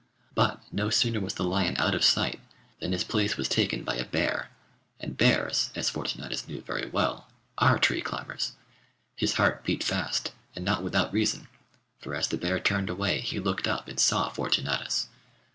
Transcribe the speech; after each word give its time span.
But 0.33 0.63
no 0.71 0.89
sooner 0.89 1.19
was 1.19 1.35
the 1.35 1.43
lion 1.43 1.75
out 1.77 1.93
of 1.93 2.03
sight, 2.03 2.39
than 2.79 2.91
his 2.91 3.03
place 3.03 3.37
was 3.37 3.47
taken 3.47 3.83
by 3.83 3.97
a 3.97 4.03
bear, 4.03 4.49
and 4.99 5.15
bears, 5.15 5.69
as 5.75 5.91
Fortunatus 5.91 6.47
knew 6.47 6.59
very 6.59 6.89
well, 6.89 7.27
are 7.59 7.77
tree 7.77 8.01
climbers. 8.01 8.53
His 9.15 9.33
heart 9.35 9.63
beat 9.63 9.83
fast, 9.83 10.31
and 10.55 10.65
not 10.65 10.81
without 10.83 11.13
reason, 11.13 11.47
for 11.99 12.15
as 12.15 12.29
the 12.29 12.37
bear 12.37 12.59
turned 12.59 12.89
away 12.89 13.19
he 13.21 13.39
looked 13.39 13.67
up 13.67 13.87
and 13.87 13.99
saw 13.99 14.29
Fortunatus! 14.29 15.07